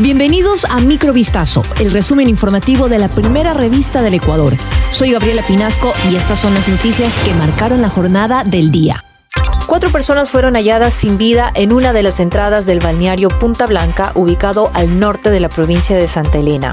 Bienvenidos 0.00 0.64
a 0.70 0.78
Microvistazo, 0.78 1.64
el 1.80 1.90
resumen 1.90 2.28
informativo 2.28 2.88
de 2.88 3.00
la 3.00 3.08
primera 3.08 3.52
revista 3.52 4.00
del 4.00 4.14
Ecuador. 4.14 4.54
Soy 4.92 5.10
Gabriela 5.10 5.42
Pinasco 5.42 5.92
y 6.08 6.14
estas 6.14 6.38
son 6.38 6.54
las 6.54 6.68
noticias 6.68 7.12
que 7.24 7.34
marcaron 7.34 7.82
la 7.82 7.88
jornada 7.88 8.44
del 8.44 8.70
día. 8.70 9.04
Cuatro 9.66 9.90
personas 9.90 10.30
fueron 10.30 10.54
halladas 10.54 10.94
sin 10.94 11.18
vida 11.18 11.50
en 11.52 11.72
una 11.72 11.92
de 11.92 12.04
las 12.04 12.20
entradas 12.20 12.64
del 12.64 12.78
balneario 12.78 13.28
Punta 13.28 13.66
Blanca, 13.66 14.12
ubicado 14.14 14.70
al 14.72 15.00
norte 15.00 15.30
de 15.30 15.40
la 15.40 15.48
provincia 15.48 15.96
de 15.96 16.06
Santa 16.06 16.38
Elena. 16.38 16.72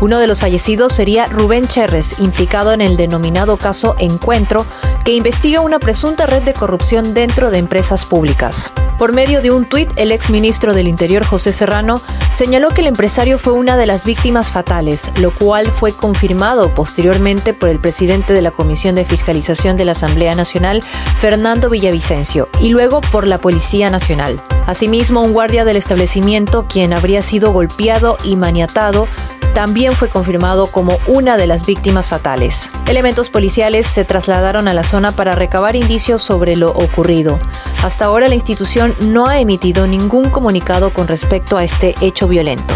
Uno 0.00 0.18
de 0.18 0.26
los 0.26 0.40
fallecidos 0.40 0.92
sería 0.92 1.26
Rubén 1.26 1.68
Cherres, 1.68 2.18
implicado 2.18 2.72
en 2.72 2.80
el 2.80 2.96
denominado 2.96 3.58
caso 3.58 3.94
Encuentro, 4.00 4.66
que 5.04 5.14
investiga 5.14 5.60
una 5.60 5.78
presunta 5.78 6.26
red 6.26 6.42
de 6.42 6.52
corrupción 6.52 7.14
dentro 7.14 7.52
de 7.52 7.58
empresas 7.58 8.04
públicas. 8.04 8.72
Por 8.98 9.12
medio 9.12 9.42
de 9.42 9.50
un 9.50 9.66
tuit, 9.66 9.90
el 9.96 10.10
ex 10.10 10.30
ministro 10.30 10.72
del 10.72 10.88
Interior 10.88 11.22
José 11.22 11.52
Serrano 11.52 12.00
señaló 12.32 12.70
que 12.70 12.80
el 12.80 12.86
empresario 12.86 13.38
fue 13.38 13.52
una 13.52 13.76
de 13.76 13.84
las 13.84 14.06
víctimas 14.06 14.48
fatales, 14.48 15.10
lo 15.20 15.32
cual 15.32 15.66
fue 15.66 15.92
confirmado 15.92 16.74
posteriormente 16.74 17.52
por 17.52 17.68
el 17.68 17.78
presidente 17.78 18.32
de 18.32 18.40
la 18.40 18.52
Comisión 18.52 18.94
de 18.94 19.04
Fiscalización 19.04 19.76
de 19.76 19.84
la 19.84 19.92
Asamblea 19.92 20.34
Nacional, 20.34 20.82
Fernando 21.20 21.68
Villavicencio, 21.68 22.48
y 22.58 22.70
luego 22.70 23.02
por 23.02 23.26
la 23.26 23.36
Policía 23.36 23.90
Nacional. 23.90 24.42
Asimismo, 24.66 25.20
un 25.20 25.34
guardia 25.34 25.66
del 25.66 25.76
establecimiento, 25.76 26.64
quien 26.66 26.94
habría 26.94 27.20
sido 27.20 27.52
golpeado 27.52 28.16
y 28.24 28.36
maniatado, 28.36 29.08
también 29.56 29.94
fue 29.94 30.10
confirmado 30.10 30.66
como 30.66 30.98
una 31.06 31.38
de 31.38 31.46
las 31.46 31.64
víctimas 31.64 32.10
fatales. 32.10 32.70
Elementos 32.86 33.30
policiales 33.30 33.86
se 33.86 34.04
trasladaron 34.04 34.68
a 34.68 34.74
la 34.74 34.84
zona 34.84 35.12
para 35.12 35.34
recabar 35.34 35.76
indicios 35.76 36.20
sobre 36.20 36.56
lo 36.56 36.72
ocurrido. 36.72 37.38
Hasta 37.82 38.04
ahora 38.04 38.28
la 38.28 38.34
institución 38.34 38.94
no 39.00 39.28
ha 39.28 39.40
emitido 39.40 39.86
ningún 39.86 40.28
comunicado 40.28 40.90
con 40.90 41.08
respecto 41.08 41.56
a 41.56 41.64
este 41.64 41.94
hecho 42.02 42.28
violento. 42.28 42.74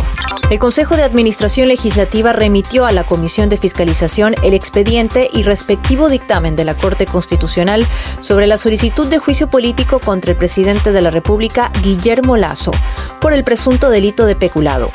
El 0.49 0.59
Consejo 0.59 0.97
de 0.97 1.03
Administración 1.03 1.69
Legislativa 1.69 2.33
remitió 2.33 2.87
a 2.87 2.93
la 2.93 3.05
Comisión 3.05 3.51
de 3.51 3.59
Fiscalización 3.59 4.35
el 4.43 4.55
expediente 4.55 5.29
y 5.31 5.43
respectivo 5.43 6.09
dictamen 6.09 6.57
de 6.57 6.65
la 6.65 6.79
Corte 6.79 7.05
Constitucional 7.05 7.87
sobre 8.21 8.47
la 8.47 8.57
solicitud 8.57 9.07
de 9.07 9.19
juicio 9.19 9.51
político 9.51 9.99
contra 9.99 10.31
el 10.31 10.39
presidente 10.39 10.93
de 10.93 11.03
la 11.03 11.11
República, 11.11 11.71
Guillermo 11.83 12.39
Lazo, 12.39 12.71
por 13.21 13.35
el 13.35 13.45
presunto 13.45 13.91
delito 13.91 14.25
de 14.25 14.35
peculado. 14.35 14.91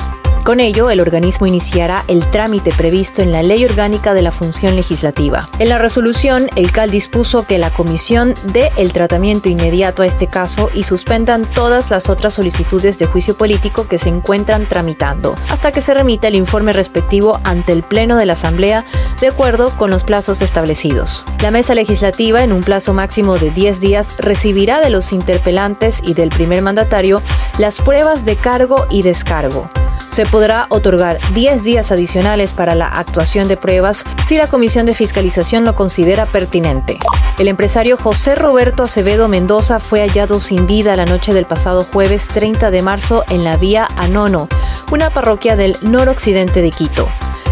Con 0.46 0.60
ello, 0.60 0.90
el 0.90 1.00
organismo 1.00 1.48
iniciará 1.48 2.04
el 2.06 2.24
trámite 2.30 2.70
previsto 2.70 3.20
en 3.20 3.32
la 3.32 3.42
Ley 3.42 3.64
Orgánica 3.64 4.14
de 4.14 4.22
la 4.22 4.30
Función 4.30 4.76
Legislativa. 4.76 5.48
En 5.58 5.68
la 5.68 5.76
resolución, 5.76 6.48
el 6.54 6.70
CAL 6.70 6.92
dispuso 6.92 7.44
que 7.48 7.58
la 7.58 7.70
comisión 7.70 8.32
dé 8.52 8.70
el 8.76 8.92
tratamiento 8.92 9.48
inmediato 9.48 10.02
a 10.04 10.06
este 10.06 10.28
caso 10.28 10.70
y 10.72 10.84
suspendan 10.84 11.46
todas 11.46 11.90
las 11.90 12.08
otras 12.08 12.34
solicitudes 12.34 12.96
de 13.00 13.06
juicio 13.06 13.36
político 13.36 13.88
que 13.88 13.98
se 13.98 14.08
encuentran 14.08 14.66
tramitando, 14.66 15.34
hasta 15.50 15.72
que 15.72 15.80
se 15.80 15.94
remita 15.94 16.28
el 16.28 16.36
informe 16.36 16.72
respectivo 16.72 17.40
ante 17.42 17.72
el 17.72 17.82
Pleno 17.82 18.16
de 18.16 18.26
la 18.26 18.34
Asamblea 18.34 18.84
de 19.20 19.26
acuerdo 19.26 19.70
con 19.70 19.90
los 19.90 20.04
plazos 20.04 20.42
establecidos. 20.42 21.24
La 21.42 21.50
mesa 21.50 21.74
legislativa, 21.74 22.44
en 22.44 22.52
un 22.52 22.62
plazo 22.62 22.94
máximo 22.94 23.36
de 23.36 23.50
10 23.50 23.80
días, 23.80 24.14
recibirá 24.18 24.80
de 24.80 24.90
los 24.90 25.12
interpelantes 25.12 26.02
y 26.04 26.14
del 26.14 26.28
primer 26.28 26.62
mandatario 26.62 27.20
las 27.58 27.80
pruebas 27.80 28.24
de 28.24 28.36
cargo 28.36 28.86
y 28.90 29.02
descargo 29.02 29.68
se 30.10 30.26
podrá 30.26 30.66
otorgar 30.70 31.18
10 31.34 31.64
días 31.64 31.92
adicionales 31.92 32.52
para 32.52 32.74
la 32.74 32.86
actuación 32.86 33.48
de 33.48 33.56
pruebas 33.56 34.04
si 34.24 34.36
la 34.36 34.48
Comisión 34.48 34.86
de 34.86 34.94
Fiscalización 34.94 35.64
lo 35.64 35.74
considera 35.74 36.26
pertinente. 36.26 36.98
El 37.38 37.48
empresario 37.48 37.96
José 37.96 38.34
Roberto 38.34 38.84
Acevedo 38.84 39.28
Mendoza 39.28 39.78
fue 39.78 40.00
hallado 40.00 40.40
sin 40.40 40.66
vida 40.66 40.96
la 40.96 41.04
noche 41.04 41.34
del 41.34 41.44
pasado 41.44 41.84
jueves 41.84 42.28
30 42.28 42.70
de 42.70 42.82
marzo 42.82 43.24
en 43.28 43.44
la 43.44 43.56
vía 43.56 43.86
Anono, 43.96 44.48
una 44.90 45.10
parroquia 45.10 45.56
del 45.56 45.76
noroccidente 45.82 46.62
de 46.62 46.70
Quito. 46.70 47.08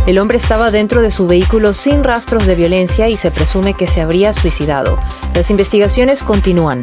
El 0.07 0.19
hombre 0.19 0.37
estaba 0.37 0.71
dentro 0.71 1.01
de 1.01 1.11
su 1.11 1.27
vehículo 1.27 1.73
sin 1.73 2.05
rastros 2.05 2.47
de 2.47 2.55
violencia 2.55 3.09
y 3.09 3.17
se 3.17 3.31
presume 3.31 3.73
que 3.73 3.87
se 3.87 4.03
habría 4.03 4.35
suicidado. 4.35 4.99
Las 5.35 5.51
investigaciones 5.51 6.23
continúan. 6.23 6.83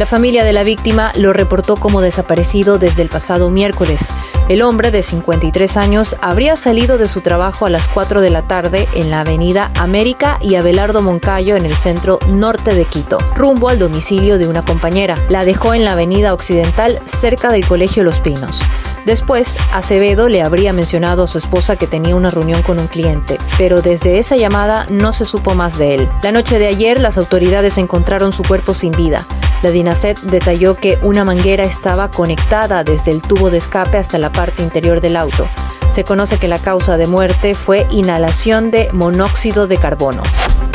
La 0.00 0.06
familia 0.06 0.42
de 0.42 0.52
la 0.52 0.64
víctima 0.64 1.12
lo 1.14 1.32
reportó 1.32 1.76
como 1.76 2.00
desaparecido 2.00 2.78
desde 2.78 3.02
el 3.02 3.08
pasado 3.08 3.50
miércoles. 3.50 4.10
El 4.48 4.62
hombre 4.62 4.90
de 4.90 5.04
53 5.04 5.76
años 5.76 6.16
habría 6.20 6.56
salido 6.56 6.98
de 6.98 7.06
su 7.06 7.20
trabajo 7.20 7.64
a 7.64 7.70
las 7.70 7.86
4 7.86 8.20
de 8.20 8.30
la 8.30 8.42
tarde 8.42 8.88
en 8.94 9.10
la 9.10 9.20
avenida 9.20 9.70
América 9.76 10.38
y 10.42 10.56
Abelardo 10.56 11.00
Moncayo 11.00 11.54
en 11.54 11.64
el 11.64 11.74
centro 11.74 12.18
norte 12.28 12.74
de 12.74 12.86
Quito, 12.86 13.18
rumbo 13.36 13.68
al 13.68 13.78
domicilio 13.78 14.36
de 14.36 14.48
una 14.48 14.64
compañera. 14.64 15.14
La 15.28 15.44
dejó 15.44 15.74
en 15.74 15.84
la 15.84 15.92
avenida 15.92 16.34
Occidental 16.34 16.98
cerca 17.04 17.52
del 17.52 17.64
Colegio 17.64 18.02
Los 18.02 18.18
Pinos. 18.18 18.62
Después, 19.06 19.58
Acevedo 19.72 20.28
le 20.28 20.42
habría 20.42 20.72
mencionado 20.72 21.22
a 21.22 21.28
su 21.28 21.38
esposa 21.38 21.76
que 21.76 21.86
tenía 21.86 22.16
una 22.16 22.30
reunión 22.30 22.62
con 22.62 22.80
un 22.80 22.88
cliente, 22.88 23.38
pero 23.58 23.80
desde 23.80 24.18
esa 24.18 24.36
llamada 24.36 24.86
no 24.90 25.12
se 25.12 25.24
supo 25.24 25.54
más 25.54 25.78
de 25.78 25.94
él. 25.94 26.08
La 26.22 26.32
noche 26.32 26.58
de 26.58 26.66
ayer, 26.66 26.98
las 26.98 27.16
autoridades 27.16 27.78
encontraron 27.78 28.32
su 28.32 28.42
cuerpo 28.42 28.74
sin 28.74 28.90
vida. 28.92 29.24
La 29.64 29.70
DINASET 29.70 30.20
detalló 30.20 30.76
que 30.76 30.98
una 31.00 31.24
manguera 31.24 31.64
estaba 31.64 32.10
conectada 32.10 32.84
desde 32.84 33.12
el 33.12 33.22
tubo 33.22 33.48
de 33.48 33.56
escape 33.56 33.96
hasta 33.96 34.18
la 34.18 34.30
parte 34.30 34.62
interior 34.62 35.00
del 35.00 35.16
auto. 35.16 35.48
Se 35.90 36.04
conoce 36.04 36.36
que 36.36 36.48
la 36.48 36.58
causa 36.58 36.98
de 36.98 37.06
muerte 37.06 37.54
fue 37.54 37.86
inhalación 37.90 38.70
de 38.70 38.90
monóxido 38.92 39.66
de 39.66 39.78
carbono. 39.78 40.22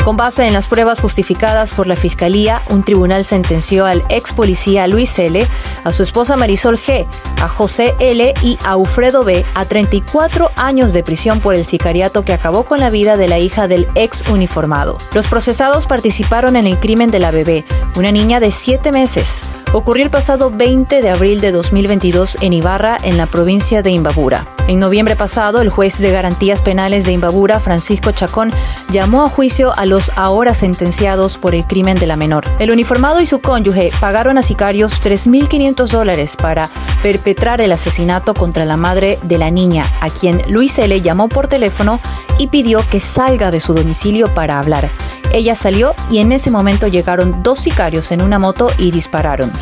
Con 0.04 0.16
base 0.16 0.46
en 0.46 0.54
las 0.54 0.66
pruebas 0.66 1.00
justificadas 1.00 1.72
por 1.72 1.86
la 1.86 1.94
Fiscalía, 1.94 2.62
un 2.70 2.82
tribunal 2.82 3.22
sentenció 3.24 3.84
al 3.84 4.02
ex 4.08 4.32
policía 4.32 4.86
Luis 4.86 5.18
L., 5.18 5.46
a 5.84 5.92
su 5.92 6.02
esposa 6.02 6.36
Marisol 6.36 6.78
G., 6.78 7.06
a 7.42 7.48
José 7.48 7.94
L. 7.98 8.32
y 8.42 8.58
a 8.64 8.72
Alfredo 8.72 9.24
B. 9.24 9.44
a 9.54 9.66
34 9.66 10.52
años 10.56 10.94
de 10.94 11.02
prisión 11.02 11.40
por 11.40 11.54
el 11.54 11.66
sicariato 11.66 12.24
que 12.24 12.32
acabó 12.32 12.64
con 12.64 12.80
la 12.80 12.88
vida 12.88 13.18
de 13.18 13.28
la 13.28 13.38
hija 13.38 13.68
del 13.68 13.88
ex 13.94 14.26
uniformado. 14.30 14.96
Los 15.12 15.26
procesados 15.26 15.86
participaron 15.86 16.56
en 16.56 16.66
el 16.66 16.78
crimen 16.78 17.10
de 17.10 17.18
la 17.18 17.30
bebé, 17.30 17.66
una 17.94 18.10
niña 18.10 18.40
de 18.40 18.52
7 18.52 18.92
meses 18.92 19.44
ocurrió 19.72 20.04
el 20.04 20.10
pasado 20.10 20.50
20 20.50 21.00
de 21.00 21.10
abril 21.10 21.40
de 21.40 21.52
2022 21.52 22.38
en 22.40 22.52
Ibarra, 22.52 22.98
en 23.02 23.16
la 23.16 23.26
provincia 23.26 23.82
de 23.82 23.90
Imbabura. 23.90 24.46
En 24.66 24.78
noviembre 24.78 25.16
pasado, 25.16 25.60
el 25.60 25.68
juez 25.68 25.98
de 26.00 26.10
garantías 26.10 26.62
penales 26.62 27.04
de 27.04 27.12
Imbabura, 27.12 27.60
Francisco 27.60 28.12
Chacón, 28.12 28.52
llamó 28.90 29.22
a 29.22 29.28
juicio 29.28 29.76
a 29.76 29.86
los 29.86 30.12
ahora 30.16 30.54
sentenciados 30.54 31.38
por 31.38 31.54
el 31.54 31.66
crimen 31.66 31.96
de 31.96 32.06
la 32.06 32.16
menor. 32.16 32.44
El 32.58 32.70
uniformado 32.70 33.20
y 33.20 33.26
su 33.26 33.40
cónyuge 33.40 33.90
pagaron 34.00 34.38
a 34.38 34.42
sicarios 34.42 35.02
3.500 35.02 35.88
dólares 35.88 36.36
para 36.36 36.68
perpetrar 37.02 37.60
el 37.60 37.72
asesinato 37.72 38.34
contra 38.34 38.64
la 38.64 38.76
madre 38.76 39.18
de 39.22 39.38
la 39.38 39.50
niña, 39.50 39.84
a 40.00 40.10
quien 40.10 40.40
Luis 40.48 40.78
L. 40.78 41.00
llamó 41.00 41.28
por 41.28 41.48
teléfono 41.48 42.00
y 42.38 42.48
pidió 42.48 42.84
que 42.90 43.00
salga 43.00 43.50
de 43.50 43.60
su 43.60 43.74
domicilio 43.74 44.28
para 44.34 44.58
hablar. 44.58 44.88
Ella 45.32 45.54
salió 45.54 45.94
y 46.10 46.18
en 46.18 46.32
ese 46.32 46.50
momento 46.50 46.86
llegaron 46.86 47.42
dos 47.42 47.60
sicarios 47.60 48.12
en 48.12 48.22
una 48.22 48.38
moto 48.38 48.70
y 48.78 48.90
dispararon. 48.90 49.52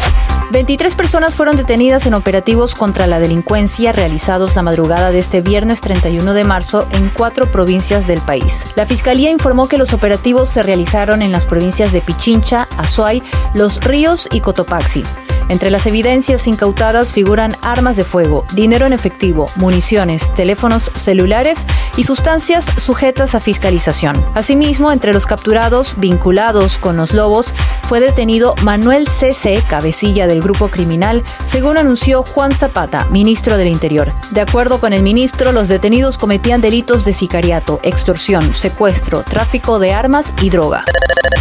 23 0.51 0.95
personas 0.95 1.37
fueron 1.37 1.57
detenidas 1.57 2.07
en 2.07 2.15
operativos 2.15 2.75
contra 2.75 3.07
la 3.07 3.21
delincuencia 3.21 3.93
realizados 3.93 4.57
la 4.57 4.63
madrugada 4.63 5.11
de 5.11 5.19
este 5.19 5.43
viernes 5.43 5.83
31 5.83 6.33
de 6.33 6.45
marzo 6.45 6.87
en 6.91 7.11
cuatro 7.11 7.47
provincias 7.47 8.07
del 8.07 8.21
país. 8.23 8.65
La 8.75 8.87
Fiscalía 8.87 9.31
informó 9.31 9.69
que 9.69 9.77
los 9.77 9.93
operativos 9.93 10.49
se 10.49 10.63
realizaron 10.63 11.21
en 11.21 11.33
las 11.33 11.45
provincias 11.45 11.93
de 11.93 12.01
Pichincha, 12.01 12.67
Azuay, 12.79 13.23
Los 13.55 13.81
Ríos 13.81 14.27
y 14.33 14.41
Cotopaxi. 14.41 15.05
Entre 15.49 15.71
las 15.71 15.87
evidencias 15.87 16.47
incautadas 16.47 17.13
figuran 17.13 17.57
armas 17.63 17.97
de 17.97 18.05
fuego, 18.05 18.45
dinero 18.53 18.87
en 18.87 18.93
efectivo, 18.93 19.47
municiones, 19.57 20.35
teléfonos 20.35 20.91
celulares 20.95 21.65
y 21.97 22.05
sustancias 22.05 22.67
sujetas 22.77 23.35
a 23.35 23.41
fiscalización. 23.41 24.23
Asimismo, 24.35 24.93
entre 24.93 25.13
los 25.13 25.27
capturados 25.27 25.95
vinculados 25.99 26.79
con 26.79 26.97
los 26.97 27.15
lobos 27.15 27.55
fue 27.83 28.01
detenido 28.01 28.55
Manuel 28.63 29.09
C.C., 29.09 29.63
cabecilla 29.69 30.27
del 30.27 30.43
grupo 30.43 30.69
criminal, 30.69 31.23
según 31.45 31.79
anunció 31.79 32.23
Juan 32.23 32.53
Zapata, 32.53 33.07
ministro 33.11 33.57
del 33.57 33.69
Interior. 33.69 34.13
De 34.31 34.43
acuerdo 34.43 34.81
con 34.81 34.93
el 34.93 35.03
ministro, 35.03 35.53
los 35.53 35.69
detenidos 35.69 36.19
cometían 36.19 36.61
delitos 36.61 37.05
de 37.05 37.15
sicariato, 37.15 37.81
extorsión, 37.83 38.55
secuestro, 38.55 39.23
tráfico 39.23 39.79
de 39.79 39.93
armas 39.93 40.35
y 40.43 40.51
droga. 40.51 40.85